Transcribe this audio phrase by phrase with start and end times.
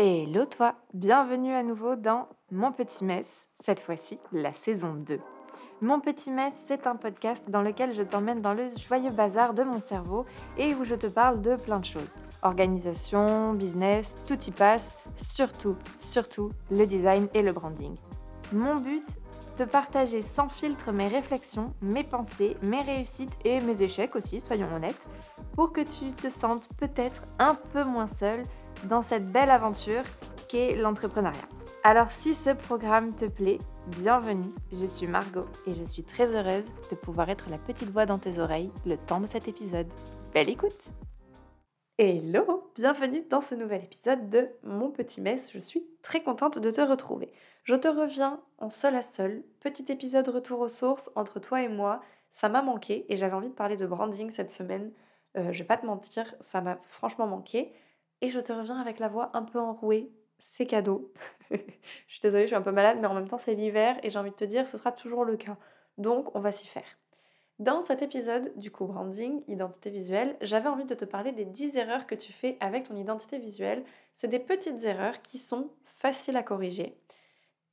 [0.00, 5.18] Hello toi, bienvenue à nouveau dans Mon Petit Mess, cette fois-ci la saison 2.
[5.80, 9.64] Mon Petit Mess, c'est un podcast dans lequel je t'emmène dans le joyeux bazar de
[9.64, 10.24] mon cerveau
[10.56, 12.16] et où je te parle de plein de choses.
[12.42, 17.96] Organisation, business, tout y passe, surtout, surtout le design et le branding.
[18.52, 19.04] Mon but
[19.56, 24.72] te partager sans filtre mes réflexions, mes pensées, mes réussites et mes échecs aussi, soyons
[24.72, 25.04] honnêtes,
[25.56, 28.44] pour que tu te sentes peut-être un peu moins seul
[28.84, 30.02] dans cette belle aventure
[30.48, 31.48] qu'est l'entrepreneuriat.
[31.84, 36.66] Alors si ce programme te plaît, bienvenue, je suis Margot et je suis très heureuse
[36.90, 39.88] de pouvoir être la petite voix dans tes oreilles le temps de cet épisode.
[40.34, 40.90] Belle écoute
[41.98, 46.70] Hello, bienvenue dans ce nouvel épisode de Mon Petit Mess, je suis très contente de
[46.70, 47.32] te retrouver.
[47.64, 51.68] Je te reviens en seul à seul, petit épisode retour aux sources entre toi et
[51.68, 52.00] moi,
[52.30, 54.92] ça m'a manqué et j'avais envie de parler de branding cette semaine,
[55.36, 57.72] euh, je vais pas te mentir, ça m'a franchement manqué.
[58.20, 60.10] Et je te reviens avec la voix un peu enrouée.
[60.38, 61.12] C'est cadeau.
[61.50, 61.56] je
[62.06, 64.18] suis désolée, je suis un peu malade, mais en même temps c'est l'hiver et j'ai
[64.18, 65.56] envie de te dire, ce sera toujours le cas.
[65.96, 66.98] Donc on va s'y faire.
[67.58, 71.76] Dans cet épisode du coup branding, identité visuelle, j'avais envie de te parler des 10
[71.76, 73.82] erreurs que tu fais avec ton identité visuelle.
[74.14, 76.96] C'est des petites erreurs qui sont faciles à corriger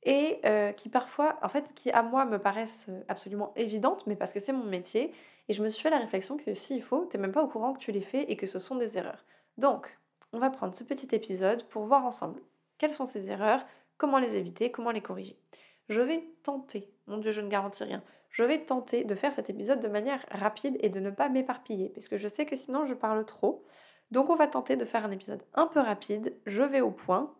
[0.06, 4.32] et euh, qui parfois, en fait, qui à moi me paraissent absolument évidentes, mais parce
[4.32, 5.12] que c'est mon métier.
[5.48, 7.48] Et je me suis fait la réflexion que s'il faut, tu n'es même pas au
[7.48, 9.24] courant que tu les fais et que ce sont des erreurs.
[9.58, 9.98] Donc,
[10.36, 12.42] on va prendre ce petit épisode pour voir ensemble
[12.76, 13.64] quelles sont ces erreurs,
[13.96, 15.40] comment les éviter, comment les corriger.
[15.88, 19.48] Je vais tenter, mon Dieu, je ne garantis rien, je vais tenter de faire cet
[19.48, 22.84] épisode de manière rapide et de ne pas m'éparpiller, parce que je sais que sinon
[22.84, 23.64] je parle trop.
[24.10, 27.34] Donc on va tenter de faire un épisode un peu rapide, je vais au point.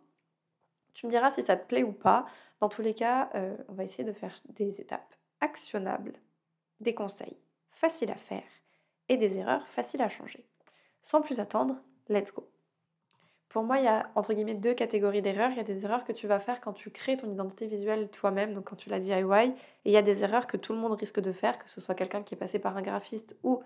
[0.95, 2.25] Tu me diras si ça te plaît ou pas.
[2.61, 6.13] Dans tous les cas, euh, on va essayer de faire des étapes actionnables,
[6.79, 7.37] des conseils
[7.69, 8.49] faciles à faire
[9.07, 10.49] et des erreurs faciles à changer.
[11.03, 11.75] Sans plus attendre,
[12.09, 12.49] let's go
[13.49, 15.51] pour moi, il y a entre guillemets deux catégories d'erreurs.
[15.51, 18.09] Il y a des erreurs que tu vas faire quand tu crées ton identité visuelle
[18.09, 19.53] toi-même, donc quand tu la DIY, et
[19.85, 21.95] il y a des erreurs que tout le monde risque de faire, que ce soit
[21.95, 23.61] quelqu'un qui est passé par un graphiste ou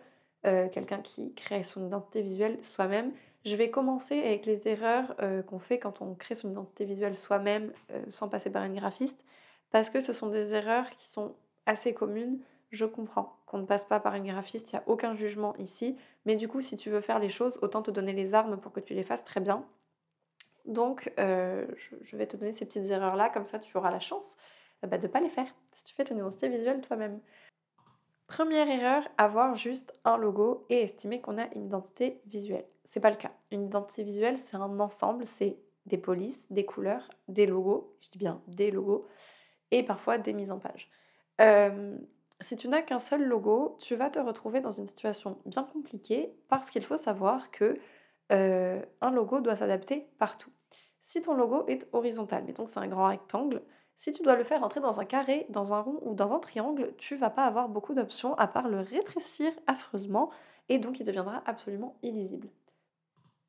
[0.45, 3.11] euh, quelqu'un qui crée son identité visuelle soi-même.
[3.43, 7.17] Je vais commencer avec les erreurs euh, qu'on fait quand on crée son identité visuelle
[7.17, 9.25] soi-même euh, sans passer par une graphiste,
[9.71, 12.39] parce que ce sont des erreurs qui sont assez communes.
[12.71, 15.97] Je comprends qu'on ne passe pas par une graphiste, il n'y a aucun jugement ici,
[16.25, 18.71] mais du coup, si tu veux faire les choses, autant te donner les armes pour
[18.71, 19.65] que tu les fasses très bien.
[20.65, 21.67] Donc, euh,
[22.01, 24.37] je, vais te donner ces petites erreurs-là, comme ça tu auras la chance
[24.83, 27.19] euh, bah, de ne pas les faire si tu fais ton identité visuelle toi-même.
[28.27, 32.65] Première erreur, avoir juste un logo et estimer qu'on a une identité visuelle.
[32.85, 33.31] C'est pas le cas.
[33.51, 35.57] Une identité visuelle, c'est un ensemble, c'est
[35.87, 39.05] des polices, des couleurs, des logos, je dis bien des logos,
[39.71, 40.89] et parfois des mises en page.
[41.41, 41.97] Euh,
[42.41, 46.33] si tu n'as qu'un seul logo, tu vas te retrouver dans une situation bien compliquée
[46.49, 47.79] parce qu'il faut savoir que
[48.31, 50.51] euh, un logo doit s'adapter partout.
[51.01, 53.61] Si ton logo est horizontal, mettons que c'est un grand rectangle,
[53.97, 56.39] si tu dois le faire entrer dans un carré, dans un rond ou dans un
[56.39, 60.31] triangle, tu vas pas avoir beaucoup d'options à part le rétrécir affreusement
[60.69, 62.49] et donc il deviendra absolument illisible.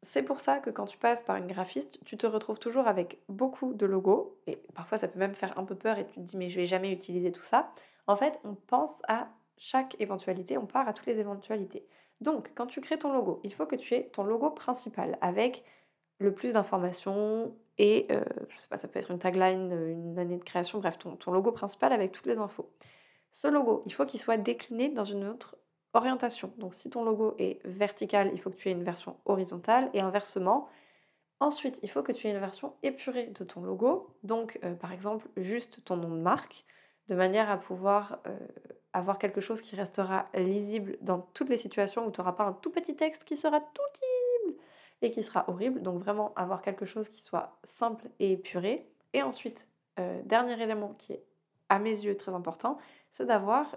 [0.02, 3.20] C'est pour ça que quand tu passes par une graphiste, tu te retrouves toujours avec
[3.28, 6.20] beaucoup de logos et parfois ça peut même faire un peu peur et tu te
[6.20, 7.72] dis mais je vais jamais utiliser tout ça.
[8.06, 11.86] En fait, on pense à chaque éventualité, on part à toutes les éventualités.
[12.20, 15.64] Donc, quand tu crées ton logo, il faut que tu aies ton logo principal avec
[16.18, 20.36] le plus d'informations et, euh, je sais pas, ça peut être une tagline, une année
[20.36, 22.70] de création, bref, ton, ton logo principal avec toutes les infos.
[23.32, 25.56] Ce logo, il faut qu'il soit décliné dans une autre
[25.94, 26.52] orientation.
[26.58, 30.00] Donc, si ton logo est vertical, il faut que tu aies une version horizontale et
[30.00, 30.68] inversement.
[31.40, 34.14] Ensuite, il faut que tu aies une version épurée de ton logo.
[34.22, 36.64] Donc, euh, par exemple, juste ton nom de marque
[37.08, 38.36] de manière à pouvoir euh,
[38.92, 42.52] avoir quelque chose qui restera lisible dans toutes les situations où tu n'auras pas un
[42.52, 44.62] tout petit texte qui sera tout illisible
[45.02, 45.82] et qui sera horrible.
[45.82, 48.88] Donc vraiment avoir quelque chose qui soit simple et épuré.
[49.14, 49.66] Et ensuite,
[49.98, 51.24] euh, dernier élément qui est
[51.68, 52.78] à mes yeux très important,
[53.10, 53.76] c'est d'avoir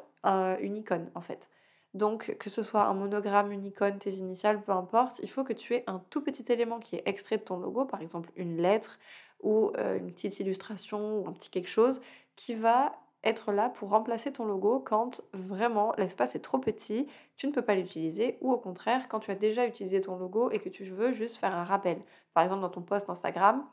[0.60, 1.50] une icône en fait.
[1.96, 5.54] Donc que ce soit un monogramme, une icône, tes initiales, peu importe, il faut que
[5.54, 8.58] tu aies un tout petit élément qui est extrait de ton logo, par exemple une
[8.58, 9.00] lettre
[9.42, 12.02] ou euh, une petite illustration ou un petit quelque chose
[12.36, 12.92] qui va
[13.26, 17.08] être là pour remplacer ton logo quand vraiment l'espace est trop petit,
[17.38, 20.52] tu ne peux pas l'utiliser, ou au contraire, quand tu as déjà utilisé ton logo
[20.52, 22.02] et que tu veux juste faire un rappel.
[22.34, 23.66] Par exemple, dans ton post Instagram,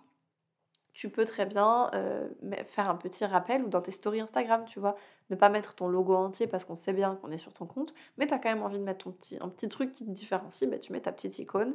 [0.94, 2.28] tu peux très bien euh,
[2.66, 4.96] faire un petit rappel ou dans tes stories Instagram, tu vois,
[5.30, 7.94] ne pas mettre ton logo entier parce qu'on sait bien qu'on est sur ton compte,
[8.18, 10.78] mais tu as quand même envie de mettre un petit truc qui te différencie, bah,
[10.78, 11.74] tu mets ta petite icône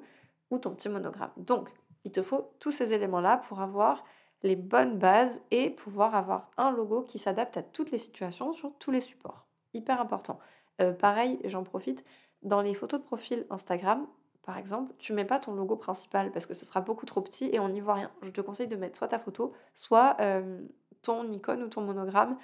[0.52, 1.32] ou ton petit monogramme.
[1.38, 1.70] Donc,
[2.04, 4.06] il te faut tous ces éléments-là pour avoir
[4.44, 8.74] les bonnes bases et pouvoir avoir un logo qui s'adapte à toutes les situations sur
[8.78, 9.45] tous les supports.
[9.74, 10.39] Hyper important.
[10.81, 12.04] Euh, pareil, j'en profite,
[12.44, 14.06] dans les photos de profil Instagram,
[14.44, 17.50] par exemple, tu mets pas ton logo principal parce que ce sera beaucoup trop petit
[17.51, 18.12] et on n'y voit rien.
[18.22, 20.62] Je te conseille de mettre soit ta photo, soit euh,
[21.01, 22.38] ton icône ou ton monogramme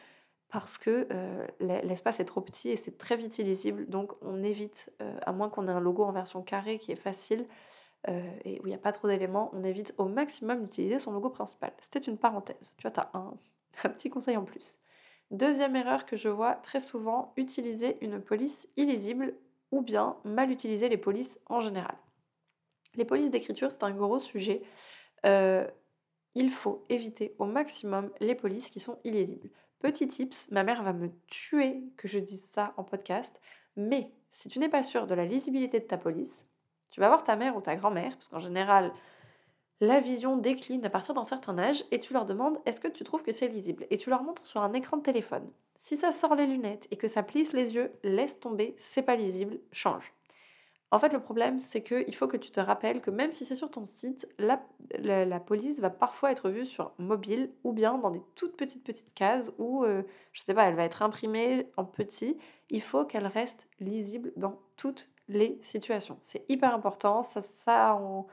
[0.50, 3.88] parce que euh, l'espace est trop petit et c'est très vite illisible.
[3.88, 4.92] Donc on évite,
[5.26, 7.48] à moins qu'on ait un logo en version carré qui est facile
[8.08, 11.30] et où il n'y a pas trop d'éléments, on évite au maximum d'utiliser son logo
[11.30, 11.72] principal.
[11.80, 12.74] C'était une parenthèse.
[12.78, 13.34] Tu vois, tu as un,
[13.84, 14.78] un petit conseil en plus.
[15.32, 19.34] Deuxième erreur que je vois très souvent, utiliser une police illisible
[19.72, 21.96] ou bien mal utiliser les polices en général.
[22.96, 24.62] Les polices d'écriture, c'est un gros sujet.
[25.26, 25.68] Euh,
[26.36, 29.50] il faut éviter au maximum les polices qui sont illisibles.
[29.80, 33.42] Petit tips, ma mère va me tuer que je dise ça en podcast,
[33.76, 36.46] mais si tu n'es pas sûr de la lisibilité de ta police,
[36.94, 38.94] tu vas voir ta mère ou ta grand-mère, parce qu'en général,
[39.82, 43.04] la vision décline à partir d'un certain âge et tu leur demandes est-ce que tu
[43.04, 43.88] trouves que c'est lisible?
[43.90, 45.50] Et tu leur montres sur un écran de téléphone.
[45.76, 49.16] Si ça sort les lunettes et que ça plisse les yeux, laisse tomber, c'est pas
[49.16, 50.14] lisible, change.
[50.92, 53.56] En fait, le problème, c'est qu'il faut que tu te rappelles que même si c'est
[53.56, 54.60] sur ton site, la,
[55.40, 59.52] police va parfois être vue sur mobile ou bien dans des toutes petites petites cases
[59.58, 62.38] où, euh, je sais pas, elle va être imprimée en petit.
[62.70, 66.20] Il faut qu'elle reste lisible dans toutes les situations.
[66.24, 67.24] C'est hyper important.
[67.24, 68.26] Ça, ça on,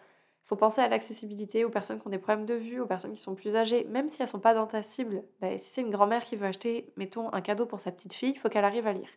[0.51, 3.23] faut penser à l'accessibilité aux personnes qui ont des problèmes de vue, aux personnes qui
[3.23, 5.23] sont plus âgées, même si elles sont pas dans ta cible.
[5.41, 8.31] Bah, si c'est une grand-mère qui veut acheter, mettons, un cadeau pour sa petite fille,
[8.31, 9.09] il faut qu'elle arrive à lire.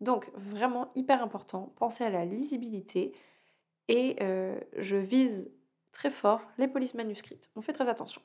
[0.00, 3.12] Donc, vraiment hyper important, pensez à la lisibilité.
[3.86, 5.52] Et euh, je vise
[5.92, 7.50] très fort les polices manuscrites.
[7.54, 8.20] On fait très attention.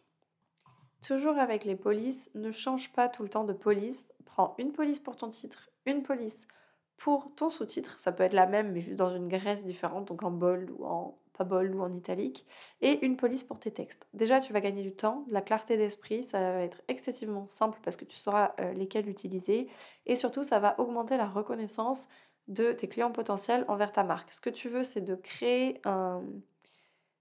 [1.06, 4.08] Toujours avec les polices, ne change pas tout le temps de police.
[4.26, 6.48] Prends une police pour ton titre, une police
[6.98, 8.00] pour ton sous-titre.
[8.00, 10.86] Ça peut être la même, mais juste dans une graisse différente, donc en bold ou
[10.86, 12.46] en pas bold ou en italique,
[12.82, 14.08] et une police pour tes textes.
[14.14, 17.78] Déjà, tu vas gagner du temps, de la clarté d'esprit, ça va être excessivement simple
[17.84, 19.68] parce que tu sauras euh, lesquels utiliser,
[20.06, 22.08] et surtout, ça va augmenter la reconnaissance
[22.48, 24.32] de tes clients potentiels envers ta marque.
[24.32, 25.82] Ce que tu veux, c'est de créer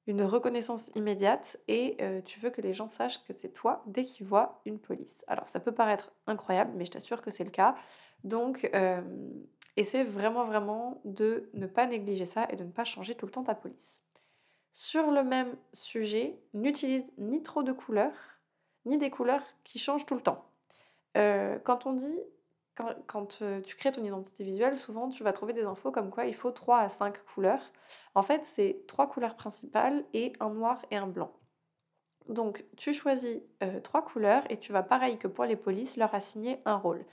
[0.06, 4.04] une reconnaissance immédiate et euh, tu veux que les gens sachent que c'est toi dès
[4.04, 5.24] qu'ils voient une police.
[5.28, 7.74] Alors, ça peut paraître incroyable, mais je t'assure que c'est le cas.
[8.22, 9.00] Donc, euh,
[9.76, 13.32] essaie vraiment, vraiment de ne pas négliger ça et de ne pas changer tout le
[13.32, 14.02] temps ta police.
[14.72, 18.16] Sur le même sujet, n'utilise ni trop de couleurs,
[18.86, 20.44] ni des couleurs qui changent tout le temps.
[21.16, 22.18] Euh, quand on dit,
[23.06, 26.26] quand, euh, tu crées ton identité visuelle, souvent tu vas trouver des infos comme quoi
[26.26, 27.72] il faut 3 à 5 couleurs.
[28.14, 31.32] En fait, c'est trois couleurs principales et un noir et un blanc.
[32.28, 36.14] Donc, tu choisis euh, trois couleurs et tu vas, pareil que pour les polices, leur
[36.14, 37.04] assigner un rôle.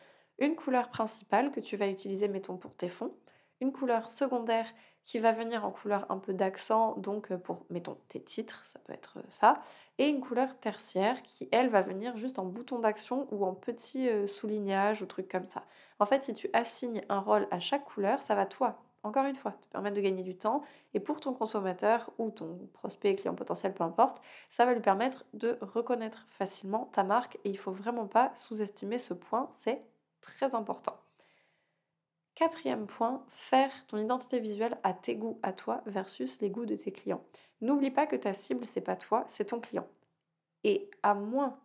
[0.42, 3.14] Une couleur principale que tu vas utiliser, mettons, pour tes fonds,
[3.62, 4.66] une couleur secondaire
[5.06, 8.80] qui va venir en couleur un peu d'accent, donc euh, pour, mettons, tes titres, ça
[8.80, 9.62] peut être euh, ça,
[10.00, 14.10] et une couleur tertiaire qui, elle, va venir juste en bouton d'action ou en petit
[14.10, 15.64] euh, soulignage ou truc comme ça.
[16.00, 19.36] En fait, si tu assignes un rôle à chaque couleur, ça va, toi, encore une
[19.36, 20.64] fois, te permettre de gagner du temps,
[20.96, 25.24] et pour ton consommateur ou ton prospect, client potentiel, peu importe, ça va lui permettre
[25.36, 29.84] de reconnaître facilement ta marque, et il faut vraiment pas sous-estimer ce point, c'est
[30.22, 31.00] très important.
[32.36, 36.76] Quatrième point, faire ton identité visuelle à tes goûts à toi versus les goûts de
[36.76, 37.24] tes clients.
[37.60, 39.88] N'oublie pas que ta cible, c'est pas toi, c'est ton client.
[40.64, 41.60] Et à moins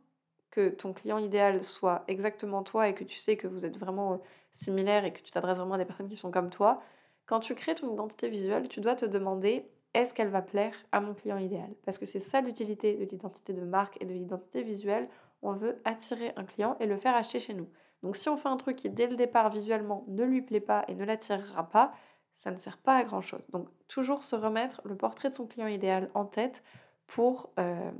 [0.50, 4.14] que ton client idéal soit exactement toi et que tu sais que vous êtes vraiment
[4.14, 4.17] euh,
[4.53, 6.82] similaires et que tu t'adresses vraiment à des personnes qui sont comme toi,
[7.26, 11.00] quand tu crées ton identité visuelle, tu dois te demander est-ce qu'elle va plaire à
[11.00, 11.70] mon client idéal?
[11.85, 15.08] Parce que c'est ça l'utilité de l'identité de marque et de l'identité visuelle.
[15.43, 17.69] On veut attirer un client et le faire acheter chez nous.
[18.03, 20.84] Donc si on fait un truc qui dès le départ visuellement ne lui plaît pas
[20.88, 21.93] et ne l'attirera pas,
[22.36, 23.43] ça ne sert pas à grand chose.
[23.50, 26.62] Donc toujours se remettre le portrait de son client idéal en tête
[27.06, 27.91] pour, euh,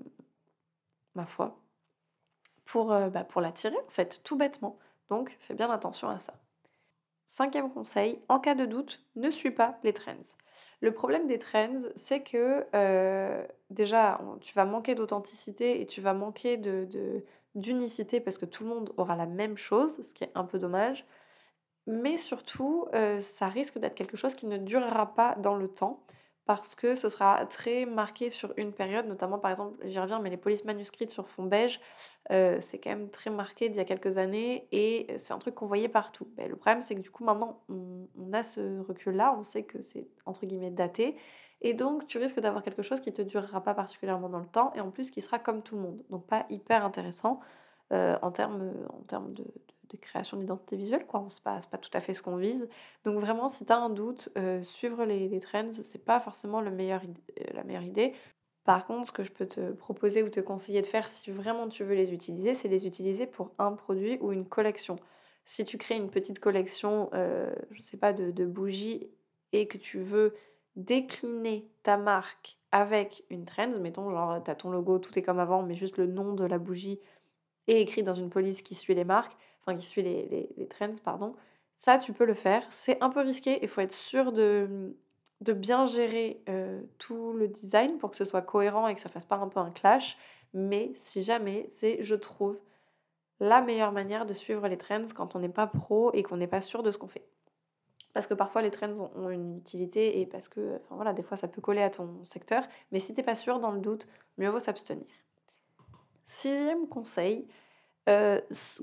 [1.15, 1.59] ma foi,
[2.65, 4.79] pour, euh, bah, pour l'attirer en fait, tout bêtement.
[5.09, 6.35] Donc fais bien attention à ça.
[7.27, 10.15] Cinquième conseil, en cas de doute, ne suis pas les trends.
[10.81, 16.15] Le problème des trends, c'est que euh, déjà, tu vas manquer d'authenticité et tu vas
[16.15, 17.25] manquer de,
[17.57, 20.59] d'unicité parce que tout le monde aura la même chose, ce qui est un peu
[20.59, 21.05] dommage.
[21.89, 26.05] Mais surtout, euh, ça risque d'être quelque chose qui ne durera pas dans le temps
[26.45, 30.31] parce que ce sera très marqué sur une période, notamment par exemple, j'y reviens, mais
[30.31, 31.81] les polices manuscrites sur fond beige,
[32.31, 35.57] euh, c'est quand même très marqué d'il y a quelques années et c'est un truc
[35.57, 36.29] qu'on voyait partout.
[36.37, 39.65] Ben, le problème, c'est que du coup, maintenant, on, on a ce recul-là, on sait
[39.65, 41.17] que c'est entre guillemets daté
[41.61, 44.47] et donc, tu risques d'avoir quelque chose qui ne te durera pas particulièrement dans le
[44.47, 46.03] temps et en plus qui sera comme tout le monde.
[46.11, 47.41] Donc, pas hyper intéressant
[47.93, 48.73] euh, en termes,
[49.35, 49.45] de,
[50.01, 51.07] création d'identité visuelle.
[51.11, 52.69] Ce n'est pas, pas tout à fait ce qu'on vise.
[53.05, 56.61] Donc, vraiment, si tu as un doute, euh, suivre les, trends, ce n'est pas forcément
[56.61, 57.03] le meilleur,
[57.41, 58.13] euh, la meilleure idée.
[58.65, 61.69] Par contre, ce que je peux te proposer ou te conseiller de faire si vraiment
[61.69, 64.97] tu veux les utiliser, c'est les utiliser pour un produit ou une collection.
[65.45, 69.09] Si tu crées une petite collection, je ne sais pas, de bougies
[69.53, 70.35] et que tu veux
[70.77, 75.39] décliner ta marque avec une trend, mettons genre tu as ton logo, tout est comme
[75.39, 77.01] avant, mais juste le nom de la bougie
[77.67, 80.93] est écrit dans une police qui suit les marques, enfin qui suit les, les, trends,
[81.03, 81.35] pardon,
[81.75, 82.67] ça tu peux le faire.
[82.71, 84.95] C'est un peu risqué, il faut être sûr de,
[85.41, 89.09] de bien gérer euh, tout le design pour que ce soit cohérent et que ça
[89.09, 90.17] fasse pas un peu un clash.
[90.55, 92.59] Mais si jamais, c'est, je trouve,
[93.41, 96.47] la meilleure manière de suivre les trends quand on n'est pas pro et qu'on n'est
[96.47, 97.27] pas sûr de ce qu'on fait.
[98.17, 101.37] Parce que parfois les trends ont, une utilité et parce que, enfin voilà, des fois
[101.37, 102.67] ça peut coller à ton secteur.
[102.91, 104.09] Mais si t'es pas sûr, dans le doute,
[104.39, 105.05] mieux vaut s'abstenir.
[106.25, 107.47] Sixième conseil,
[108.09, 108.41] euh,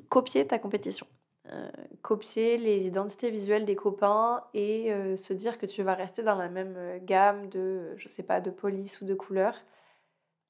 [0.09, 1.07] copier ta compétition.
[1.51, 1.67] Euh,
[2.03, 6.35] copier les identités visuelles des copains et euh, se dire que tu vas rester dans
[6.35, 9.57] la même gamme de, je sais pas, de police ou de couleurs.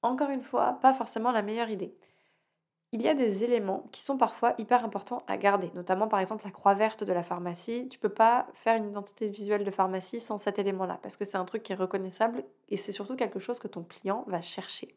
[0.02, 1.96] Encore une fois, pas forcément la meilleure idée.
[2.94, 6.46] Il y a des éléments qui sont parfois hyper importants à garder, notamment par exemple
[6.46, 7.90] la croix verte de la pharmacie.
[7.90, 11.38] Tu peux pas faire une identité visuelle de pharmacie sans cet élément-là, parce que c'est
[11.38, 14.96] un truc qui est reconnaissable et c'est surtout quelque chose que ton client va chercher.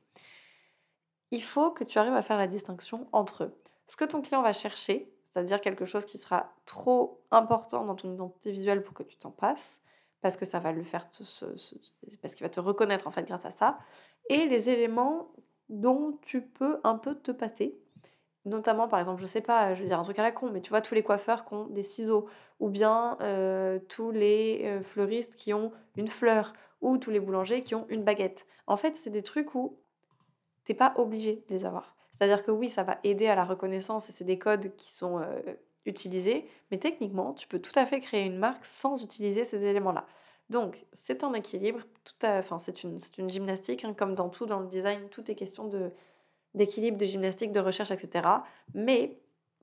[1.30, 3.50] Il faut que tu arrives à faire la distinction entre
[3.86, 8.12] ce que ton client va chercher, c'est-à-dire quelque chose qui sera trop important dans ton
[8.12, 9.80] identité visuelle pour que tu t'en passes,
[10.20, 11.08] parce que ça va le faire,
[12.20, 13.78] parce qu'il va te reconnaître en fait grâce à ça,
[14.28, 15.32] et les éléments
[15.70, 17.80] dont tu peux un peu te passer.
[18.46, 20.60] Notamment, par exemple, je sais pas, je veux dire un truc à la con, mais
[20.60, 22.28] tu vois, tous les coiffeurs qui ont des ciseaux,
[22.60, 27.64] ou bien euh, tous les euh, fleuristes qui ont une fleur, ou tous les boulangers
[27.64, 28.46] qui ont une baguette.
[28.68, 29.76] En fait, c'est des trucs où
[30.64, 31.96] t'es pas obligé de les avoir.
[32.12, 35.18] C'est-à-dire que oui, ça va aider à la reconnaissance et c'est des codes qui sont
[35.18, 35.40] euh,
[35.84, 40.06] utilisés, mais techniquement, tu peux tout à fait créer une marque sans utiliser ces éléments-là.
[40.50, 44.60] Donc, c'est un équilibre, tout enfin, c'est une, une, gymnastique, hein, comme dans tout dans
[44.60, 45.90] le design, tout est question de,
[46.54, 48.26] d'équilibre, de gymnastique, de recherche, etc.
[48.74, 49.18] Mais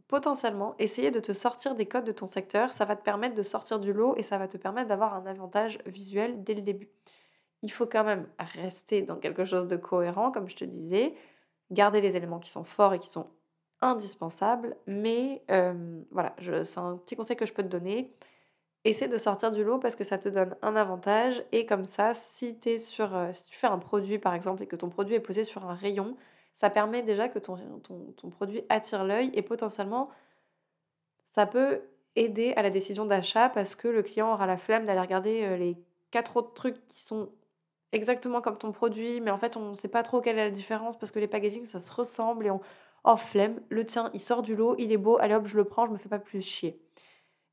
[0.07, 3.43] potentiellement, essayer de te sortir des codes de ton secteur, ça va te permettre de
[3.43, 6.89] sortir du lot et ça va te permettre d'avoir un avantage visuel dès le début.
[7.63, 11.15] Il faut quand même rester dans quelque chose de cohérent, comme je te disais,
[11.71, 13.27] garder les éléments qui sont forts et qui sont
[13.81, 14.75] indispensables.
[14.85, 18.13] Mais euh, voilà, c'est un petit conseil que je peux te donner.
[18.85, 21.43] Essaie de sortir du lot parce que ça te donne un avantage.
[21.53, 24.75] Et comme ça, si, sur, euh, si tu fais un produit par exemple et que
[24.75, 26.17] ton produit est posé sur un rayon,
[26.53, 30.09] ça permet déjà que ton, ton, ton produit attire l'œil et potentiellement,
[31.31, 31.81] ça peut
[32.15, 35.57] aider à la décision d'achat parce que le client aura la flemme d'aller regarder euh,
[35.57, 35.77] les
[36.11, 37.29] quatre autres trucs qui sont
[37.91, 40.51] exactement comme ton produit, mais en fait, on ne sait pas trop quelle est la
[40.51, 42.61] différence parce que les packaging, ça se ressemble et on.
[43.03, 45.63] en flemme, le tien, il sort du lot, il est beau, allez hop, je le
[45.65, 46.79] prends, je me fais pas plus chier.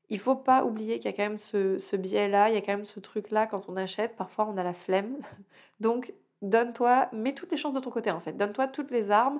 [0.09, 2.61] Il faut pas oublier qu'il y a quand même ce, ce biais-là, il y a
[2.61, 5.17] quand même ce truc-là quand on achète, parfois on a la flemme.
[5.79, 9.39] Donc, donne-toi, mets toutes les chances de ton côté en fait, donne-toi toutes les armes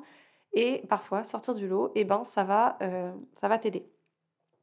[0.54, 3.86] et parfois sortir du lot, et eh ben ça va, euh, ça va t'aider.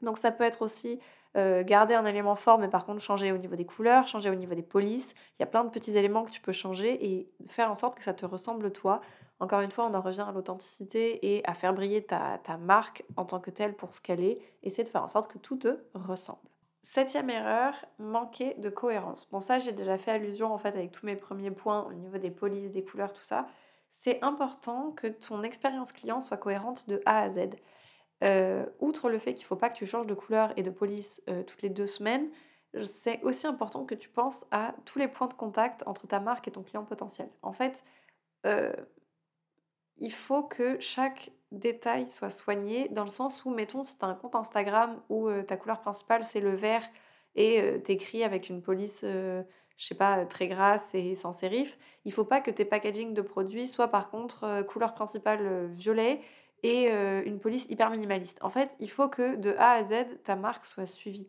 [0.02, 1.00] Donc ça peut être aussi
[1.37, 4.35] euh, garder un élément fort, mais par contre changer au niveau des couleurs, changer au
[4.35, 5.14] niveau des polices.
[5.38, 7.97] Il y a plein de petits éléments que tu peux changer et faire en sorte
[7.97, 9.00] que ça te ressemble toi.
[9.40, 13.25] Encore une fois, on en revient à l'authenticité et à faire briller ta, marque en
[13.25, 14.40] tant que telle pour ce qu'elle est.
[14.62, 16.40] Essayer de faire en sorte que tout te ressemble.
[16.90, 19.28] Septième erreur, manquer de cohérence.
[19.30, 22.16] Bon, ça, j'ai déjà fait allusion en fait avec tous mes premiers points au niveau
[22.16, 23.47] des polices, des couleurs, tout ça.
[23.90, 27.50] C'est important que ton expérience client soit cohérente de A à Z.
[28.25, 30.71] Euh, outre le fait qu'il ne faut pas que tu changes de couleur et de
[30.71, 32.30] police euh, toutes les deux semaines,
[32.83, 36.49] c'est aussi important que tu penses à tous les points de contact entre ta marque
[36.49, 37.28] et ton client potentiel.
[37.42, 37.85] En fait,
[38.47, 38.73] euh,
[39.99, 44.09] il faut que chaque détail soit soigné dans le sens où, mettons, si tu as
[44.09, 46.87] un compte Instagram où ta couleur principale c'est le vert
[47.35, 49.45] et t'écris avec une police, je
[49.76, 53.67] sais pas, très grasse et sans sérif, il faut pas que tes packaging de produits
[53.67, 56.21] soient par contre couleur principale violet
[56.62, 58.38] et une police hyper minimaliste.
[58.43, 61.28] En fait, il faut que de A à Z, ta marque soit suivie.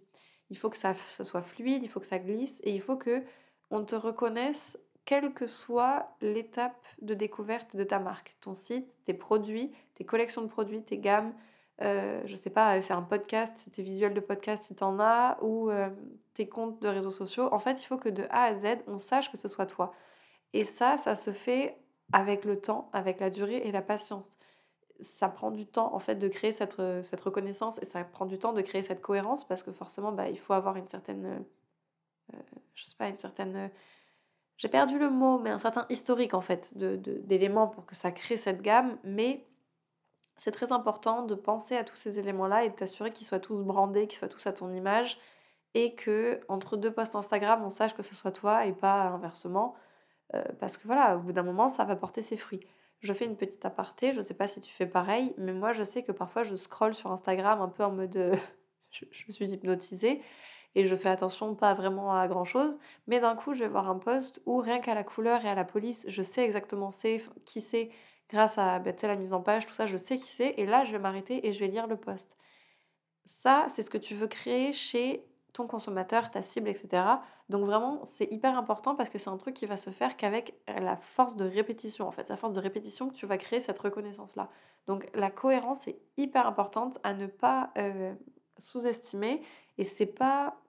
[0.50, 2.98] Il faut que ça, ça soit fluide, il faut que ça glisse et il faut
[2.98, 3.24] que
[3.70, 9.16] on te reconnaisse quelle que soit l'étape de découverte de ta marque, ton site, tes
[9.16, 11.34] produits, tes collections de produits, tes gammes,
[11.82, 15.72] euh, je sais pas, c'est un podcast, tes visuels de podcast si t'en as, ou
[16.36, 17.50] tes comptes de réseaux sociaux.
[17.52, 19.96] En fait, il faut que de A à Z, on sache que ce soit toi.
[20.54, 21.80] Et ça, ça se fait
[22.14, 24.38] avec le temps, avec la durée et la patience
[25.02, 28.26] ça prend du temps en fait de créer cette, euh, cette, reconnaissance et ça prend
[28.26, 31.26] du temps de créer cette cohérence parce que forcément bah, il faut avoir une certaine
[31.26, 31.40] euh,
[32.36, 32.42] euh,
[32.76, 33.72] je sais pas une certaine
[34.60, 38.38] j'ai perdu le mot mais un certain historique en fait d'éléments pour que ça crée
[38.38, 38.98] cette gamme.
[39.04, 39.48] Mais
[40.36, 43.40] c'est très important de penser à tous ces éléments là et de t'assurer qu'ils soient
[43.40, 45.18] tous brandés qu'ils soient tous à ton image
[45.74, 49.76] et que entre deux posts Instagram on sache que ce soit toi et pas inversement
[50.60, 52.62] parce que voilà au bout d'un moment ça va porter ses fruits.
[53.00, 55.72] Je fais une petite aparté, je ne sais pas si tu fais pareil, mais moi
[55.72, 58.36] je sais que parfois je scrolle sur Instagram un peu en mode euh,
[58.92, 60.22] je, suis hypnotisée
[60.76, 63.90] et je fais attention pas vraiment à grand chose, mais d'un coup je vais voir
[63.90, 67.24] un post où rien qu'à la couleur et à la police, je sais exactement c'est,
[67.46, 67.90] qui c'est
[68.30, 70.84] grâce à bah, la mise en page, tout ça, je sais qui c'est, et là
[70.86, 72.38] je vais m'arrêter et je vais lire le post.
[73.26, 75.24] Ça, c'est ce que tu veux créer chez
[75.54, 77.04] ton consommateur, ta cible, etc.
[77.50, 80.56] Donc vraiment, c'est hyper important parce que c'est un truc qui va se faire qu'avec
[80.68, 82.08] la force de répétition.
[82.08, 84.50] En fait, c'est la force de répétition que tu vas créer cette reconnaissance-là.
[84.88, 88.14] Donc la cohérence est hyper importante à ne pas euh,
[88.58, 89.42] sous-estimer.
[89.80, 90.62] Et c'est pas...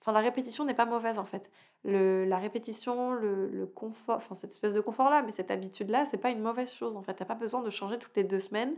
[0.00, 1.50] Enfin, la répétition n'est pas mauvaise en fait.
[1.84, 6.30] Le, la répétition, le, confort, enfin cette espèce de confort-là, mais cette habitude-là, c'est pas
[6.30, 7.14] une mauvaise chose en fait.
[7.14, 8.76] T'as pas besoin de changer toutes les deux semaines.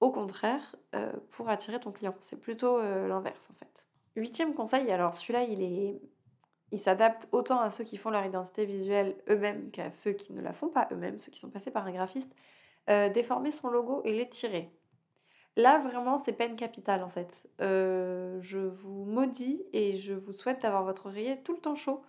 [0.00, 2.14] Au contraire, euh, pour attirer ton client.
[2.20, 3.86] C'est plutôt euh, l'inverse en fait.
[4.16, 6.02] Huitième conseil, alors celui-là, il est,
[6.72, 10.42] il s'adapte autant à ceux qui font leur identité visuelle eux-mêmes qu'à ceux qui ne
[10.42, 12.34] la font pas eux-mêmes, ceux qui sont passés par un graphiste.
[12.90, 14.68] Euh, déformer son logo et l'étirer.
[15.56, 17.46] Là, vraiment, c'est peine capitale en fait.
[17.60, 22.02] Euh, je vous maudis et je vous souhaite d'avoir votre oreiller tout le temps chaud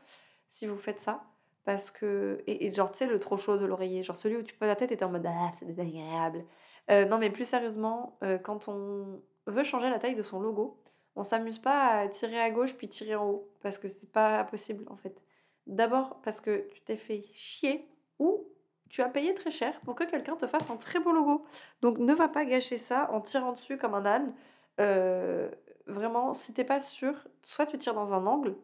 [0.50, 1.24] si vous faites ça.
[1.66, 2.44] Parce que.
[2.48, 4.76] Et, genre, tu sais, le trop chaud de l'oreiller, genre celui où tu poses la
[4.76, 6.46] tête et t'es en mode Ah, c'est désagréable.
[6.92, 10.82] Euh, non, mais plus sérieusement, quand on veut changer la taille de son logo,
[11.16, 14.44] on s'amuse pas à tirer à gauche puis tirer en haut parce que c'est pas
[14.46, 15.22] possible en fait.
[15.68, 17.88] D'abord parce que tu t'es fait chier
[18.20, 18.46] ou
[18.94, 21.44] tu as payé très cher pour que quelqu'un te fasse un très beau logo.
[21.82, 24.36] Donc ne va pas gâcher ça en tirant dessus comme un âne.
[24.80, 25.50] Euh,
[25.88, 28.56] vraiment, si t'es pas sûr, soit tu tires dans un angle,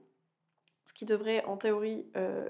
[0.86, 2.48] ce qui devrait en théorie euh,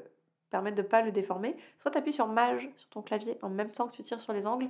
[0.50, 3.72] permettre de pas le déformer, soit tu appuies sur Mage sur ton clavier en même
[3.72, 4.68] temps que tu tires sur les angles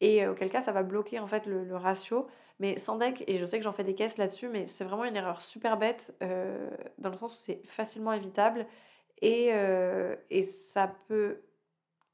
[0.00, 2.26] et euh, auquel cas ça va bloquer en fait le, ratio.
[2.58, 5.04] Mais sans deck, et je sais que j'en fais des caisses là-dessus, mais c'est vraiment
[5.04, 8.66] une erreur super bête dans le sens où c'est facilement évitable
[9.22, 9.52] et
[10.42, 11.40] ça peut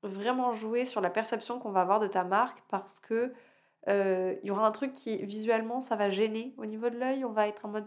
[0.04, 3.32] vraiment jouer sur la perception qu'on va avoir de ta marque parce que
[3.86, 7.32] il y aura un truc qui visuellement ça va gêner au niveau de l'œil, on
[7.32, 7.86] va être en mode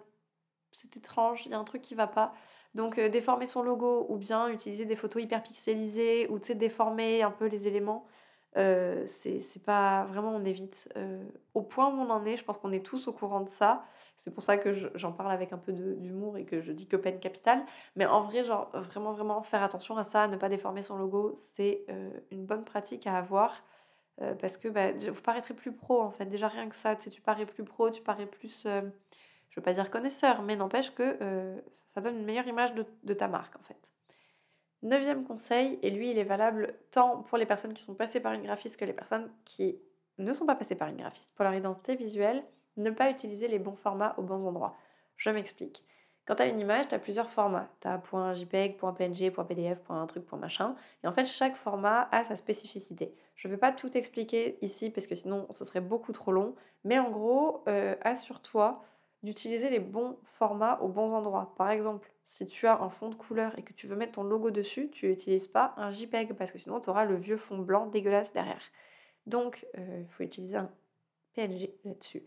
[0.72, 2.34] c'est étrange, il y a un truc qui va pas.
[2.76, 7.46] Donc déformer son logo ou bien utiliser des photos hyper pixelisées ou déformer un peu
[7.46, 8.06] les éléments,
[8.58, 10.90] euh, c'est pas vraiment on évite.
[10.98, 11.24] Euh,
[11.54, 13.86] au point où on en est, je pense qu'on est tous au courant de ça.
[14.18, 16.96] C'est pour ça que j'en parle avec un peu d'humour et que je dis que
[16.96, 17.64] peine capitale.
[17.96, 21.32] Mais en vrai, genre vraiment vraiment faire attention à ça, ne pas déformer son logo,
[21.36, 23.64] c'est euh, une bonne pratique à avoir
[24.40, 26.26] parce que bah, vous paraîtrez plus pro en fait.
[26.26, 29.74] Déjà rien que ça, tu tu parais plus pro, tu parais plus, je veux pas
[29.74, 31.16] dire connaisseur, mais n'empêche que
[31.94, 33.92] ça donne une meilleure image de ta marque en fait.
[34.84, 38.34] Neuvième conseil, et lui il est valable tant pour les personnes qui sont passées par
[38.34, 39.80] une graphiste que les personnes qui
[40.18, 41.34] ne sont pas passées par une graphiste.
[41.36, 42.44] Pour leur identité visuelle,
[42.78, 44.76] ne pas utiliser les bons formats aux bons endroits.
[45.16, 45.84] Je m'explique.
[46.28, 47.70] Quand tu as une image, tu as plusieurs formats.
[47.80, 48.02] Tu as
[48.34, 50.76] .jpeg, .png, .pdf, truc, .machin.
[51.04, 53.16] Et en fait, chaque format a sa spécificité.
[53.36, 56.54] Je ne vais pas tout expliquer ici parce que sinon, ce serait beaucoup trop long.
[56.84, 58.84] Mais en gros, euh, assure-toi
[59.24, 61.54] d'utiliser les bons formats aux bons endroits.
[61.58, 64.24] Par exemple, si tu as un fond de couleur et que tu veux mettre ton
[64.24, 67.58] logo dessus, tu n'utilises pas un JPEG parce que sinon tu auras le vieux fond
[67.58, 68.62] blanc dégueulasse derrière.
[69.26, 70.70] Donc, euh, il faut utiliser un
[71.34, 72.24] PNG là-dessus.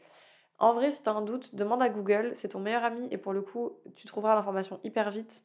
[0.58, 3.18] En vrai, si tu as un doute, demande à Google, c'est ton meilleur ami et
[3.18, 5.44] pour le coup, tu trouveras l'information hyper vite.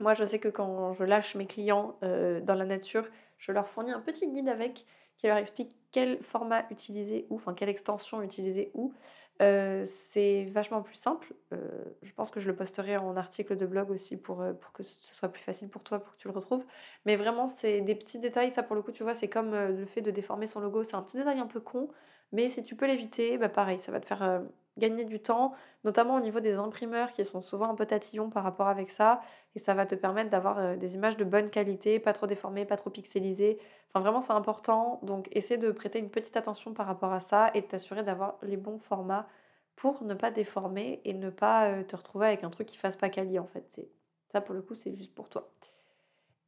[0.00, 3.68] Moi, je sais que quand je lâche mes clients euh, dans la nature, je leur
[3.68, 4.86] fournis un petit guide avec
[5.18, 8.94] qui leur explique quel format utiliser où, enfin quelle extension utiliser où.
[9.40, 11.32] Euh, c'est vachement plus simple.
[11.52, 11.58] Euh,
[12.02, 14.82] je pense que je le posterai en article de blog aussi pour, euh, pour que
[14.82, 16.64] ce soit plus facile pour toi, pour que tu le retrouves.
[17.06, 18.50] Mais vraiment, c'est des petits détails.
[18.50, 20.82] Ça, pour le coup, tu vois, c'est comme le fait de déformer son logo.
[20.82, 21.88] C'est un petit détail un peu con.
[22.32, 24.42] Mais si tu peux l'éviter, bah pareil, ça va te faire
[24.76, 28.44] gagner du temps, notamment au niveau des imprimeurs qui sont souvent un peu tatillons par
[28.44, 29.20] rapport avec ça.
[29.56, 32.76] Et ça va te permettre d'avoir des images de bonne qualité, pas trop déformées, pas
[32.76, 33.58] trop pixelisées.
[33.88, 35.00] Enfin, vraiment, c'est important.
[35.02, 38.38] Donc, essaie de prêter une petite attention par rapport à ça et de t'assurer d'avoir
[38.42, 39.26] les bons formats
[39.74, 43.08] pour ne pas déformer et ne pas te retrouver avec un truc qui fasse pas
[43.08, 43.64] quali en fait.
[43.70, 43.88] C'est
[44.32, 45.50] ça pour le coup, c'est juste pour toi.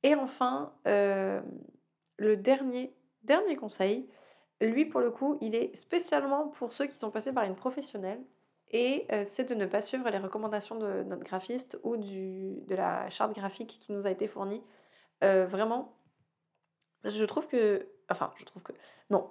[0.03, 2.93] Et enfin, le dernier
[3.57, 4.09] conseil,
[4.61, 8.21] lui pour le coup, il est spécialement pour ceux qui sont passés par une professionnelle
[8.73, 13.11] et c'est de ne pas suivre les recommandations de notre graphiste ou du, de la
[13.11, 14.63] charte graphique qui nous a été fournie.
[15.21, 15.97] vraiment,
[17.03, 17.89] je trouve que...
[18.09, 18.73] Enfin, je trouve que...
[19.11, 19.29] Non,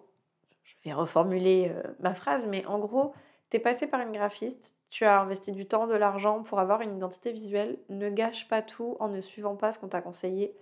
[0.63, 3.13] je vais reformuler ma phrase, mais en gros,
[3.49, 6.81] tu es passé par une graphiste, tu as investi du temps, de l'argent pour avoir
[6.81, 7.79] une identité visuelle.
[7.89, 10.55] Ne gâche pas tout en ne suivant pas ce qu'on t'a conseillé.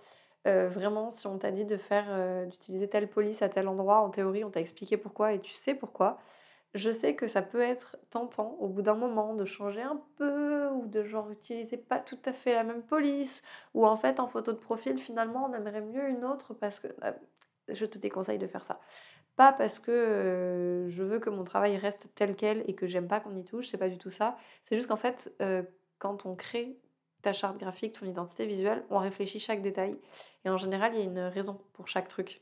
[0.45, 4.43] Vraiment, si on t'a dit de faire, d'utiliser telle police à tel endroit, en théorie,
[4.43, 6.19] on t'a expliqué pourquoi et tu sais pourquoi.
[6.73, 10.67] Je sais que ça peut être tentant au bout d'un moment de changer un peu
[10.69, 13.41] ou de genre utiliser pas tout à fait la même police
[13.73, 16.87] ou en fait en photo de profil finalement on aimerait mieux une autre parce que
[16.99, 17.15] bah,
[17.69, 18.79] je te déconseille de faire ça.
[19.37, 23.21] Pas parce que je veux que mon travail reste tel quel et que j'aime pas
[23.21, 24.37] qu'on y touche, c'est pas du tout ça.
[24.63, 25.33] C'est juste qu'en fait
[25.99, 26.77] quand on crée
[27.27, 29.99] ta charte graphique, ton identité visuelle, on réfléchit chaque détail.
[30.45, 32.39] Et en général, il y a une raison pour chaque truc.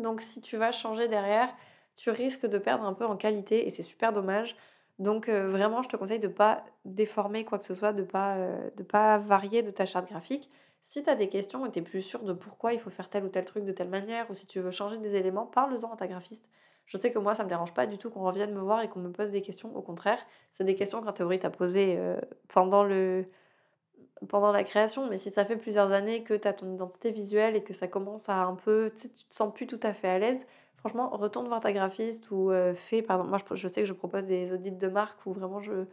[0.00, 1.54] Donc si tu vas changer derrière,
[1.94, 4.56] tu risques de perdre un peu en qualité et c'est super dommage.
[4.98, 8.02] Donc euh, vraiment, je te conseille de ne pas déformer quoi que ce soit, de
[8.02, 10.50] ne pas, euh, pas varier de ta charte graphique.
[10.82, 13.08] Si tu as des questions et tu es plus sûr de pourquoi il faut faire
[13.08, 15.92] tel ou tel truc de telle manière, ou si tu veux changer des éléments, parle-en
[15.92, 16.48] à ta graphiste.
[16.86, 18.88] Je sais que moi, ça me dérange pas du tout qu'on revienne me voir et
[18.88, 19.76] qu'on me pose des questions.
[19.76, 20.18] Au contraire,
[20.50, 23.26] c'est des questions qu'en théorie, tu as posées euh, pendant, le,
[24.28, 25.08] pendant la création.
[25.08, 27.88] Mais si ça fait plusieurs années que tu as ton identité visuelle et que ça
[27.88, 30.46] commence à un peu, tu te sens plus tout à fait à l'aise,
[30.78, 33.92] franchement, retourne voir ta graphiste ou euh, fais, par exemple, moi je, sais que je
[33.92, 35.86] propose des audits de marque où vraiment je,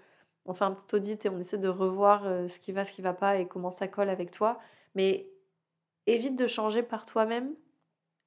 [0.46, 2.94] on fait un petit audit et on essaie de revoir euh, ce qui va, ce
[2.94, 4.60] qui va pas et comment ça colle avec toi.
[4.96, 5.30] Mais
[6.06, 7.54] évite de changer par toi-même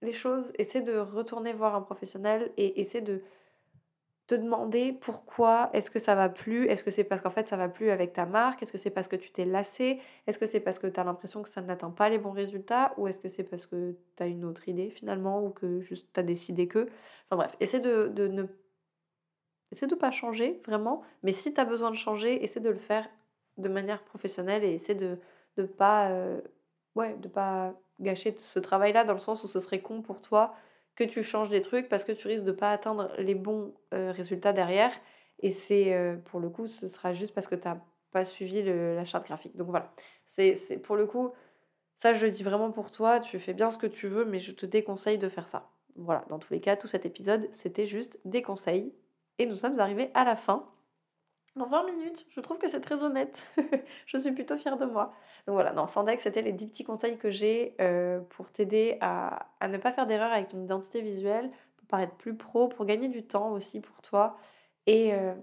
[0.02, 3.22] les choses, essaie de retourner voir un professionnel et essaie de
[4.26, 6.66] te demander pourquoi est-ce que ça va plus?
[6.66, 8.62] Est-ce que c'est parce qu'en fait ça va plus avec ta marque?
[8.62, 11.04] Est-ce que c'est parce que tu t'es lassé Est-ce que c'est parce que tu as
[11.04, 12.92] l'impression que ça n'atteint pas les bons résultats?
[12.96, 16.08] Ou est-ce que c'est parce que tu as une autre idée finalement Ou que juste
[16.12, 16.88] tu as décidé que?
[17.30, 18.46] Enfin bref, essaie de, ne
[19.70, 22.78] essaie de pas changer vraiment, mais si tu as besoin de changer, essaie de le
[22.78, 23.08] faire
[23.58, 25.18] de manière professionnelle et essaie de
[25.56, 26.40] ne pas euh,
[27.32, 30.54] pas gâcher ce travail-là dans le sens où ce serait con pour toi
[30.96, 34.12] que tu changes des trucs parce que tu risques de pas atteindre les bons euh,
[34.12, 34.92] résultats derrière.
[35.40, 37.78] Et c'est euh, pour le coup, ce sera juste parce que tu n'as
[38.10, 39.56] pas suivi la charte graphique.
[39.56, 39.92] Donc voilà,
[40.24, 41.32] c'est pour le coup,
[41.98, 44.40] ça je le dis vraiment pour toi, tu fais bien ce que tu veux, mais
[44.40, 45.70] je te déconseille de faire ça.
[45.96, 48.92] Voilà, dans tous les cas, tout cet épisode, c'était juste des conseils.
[49.38, 50.66] Et nous sommes arrivés à la fin.
[51.56, 53.46] Dans 20 minutes, je trouve que c'est très honnête.
[54.06, 55.14] je suis plutôt fière de moi.
[55.46, 59.48] Donc voilà, non, Sandex, c'était les 10 petits conseils que j'ai euh, pour t'aider à,
[59.66, 63.22] ne pas faire d'erreur avec ton identité visuelle, pour paraître plus pro, pour gagner du
[63.22, 64.36] temps aussi pour toi
[64.86, 65.34] et, euh,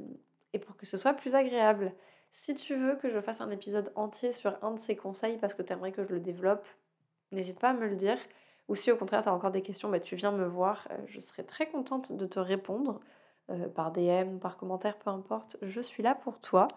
[0.54, 1.93] et pour que ce soit plus agréable.
[2.32, 5.56] Si tu veux que je fasse un épisode entier sur un de ces conseils parce
[5.56, 6.67] que tu aimerais que je le développe,
[7.32, 8.17] n'hésite pas à me le dire.
[8.67, 10.88] Ou si au contraire tu as encore des questions, bah, tu viens me voir.
[10.91, 12.99] Euh, je serai très contente de te répondre.
[13.49, 16.67] Euh, par DM, par commentaire, peu importe, je suis là pour toi.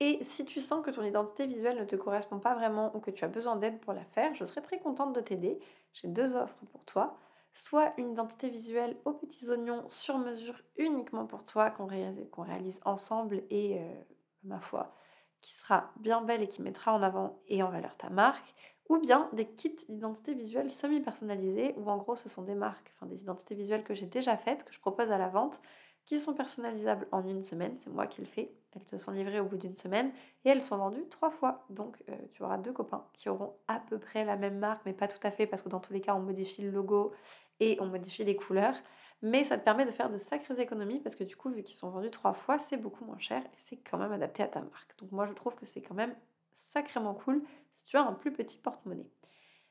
[0.00, 3.10] Et si tu sens que ton identité visuelle ne te correspond pas vraiment ou que
[3.10, 5.58] tu as besoin d'aide pour la faire, je serais très contente de t'aider.
[5.94, 7.16] J'ai deux offres pour toi.
[7.54, 13.44] Soit une identité visuelle aux petits oignons sur mesure uniquement pour toi qu'on réalise, ensemble
[13.48, 13.94] et, euh,
[14.42, 14.94] ma foi,
[15.40, 18.54] qui sera bien belle et qui mettra en avant et en valeur ta marque.
[18.90, 23.06] Ou bien des kits d'identité visuelle semi-personnalisés où en gros ce sont des marques, enfin
[23.06, 25.62] des identités visuelles que j'ai déjà faites, que je propose à la vente
[26.06, 27.76] qui sont personnalisables en une semaine.
[27.78, 28.52] C'est moi qui le fais.
[28.72, 30.12] Elles te sont livrées au bout d'une semaine
[30.44, 31.64] et elles sont vendues trois fois.
[31.70, 34.92] Donc euh, tu auras deux copains qui auront à peu près la même marque, mais
[34.92, 37.12] pas tout à fait parce que dans tous les cas on modifie le logo
[37.60, 38.76] et on modifie les couleurs.
[39.22, 41.76] Mais ça te permet de faire de sacrées économies parce que du coup, vu qu'ils
[41.76, 44.60] sont vendus trois fois, c'est beaucoup moins cher et c'est quand même adapté à ta
[44.60, 44.98] marque.
[44.98, 46.14] Donc moi je trouve que c'est quand même
[46.54, 47.42] sacrément cool
[47.74, 49.08] si tu as un plus petit porte-monnaie.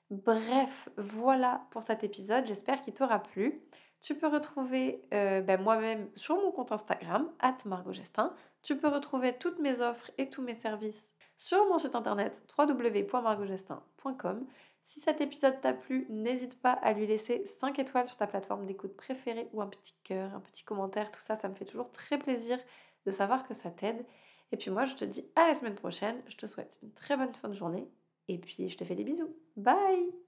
[0.09, 2.45] Bref, voilà pour cet épisode.
[2.45, 3.61] J'espère qu'il t'aura plu.
[4.03, 7.31] Tu peux retrouver euh, ben, moi-même sur mon compte Instagram,
[7.65, 8.35] @margogestin.
[8.61, 14.45] Tu peux retrouver toutes mes offres et tous mes services sur mon site internet www.margogestin.com.
[14.83, 18.65] Si cet épisode t'a plu, n'hésite pas à lui laisser 5 étoiles sur ta plateforme
[18.65, 21.89] d'écoute préférée ou un petit cœur, un petit commentaire, tout ça, ça me fait toujours
[21.89, 22.59] très plaisir
[23.05, 24.05] de savoir que ça t'aide.
[24.51, 27.15] Et puis moi, je te dis à la semaine prochaine, je te souhaite une très
[27.15, 27.87] bonne fin de journée
[28.27, 29.33] et puis je te fais des bisous.
[29.55, 30.22] Bye